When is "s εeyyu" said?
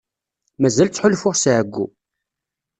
1.37-1.85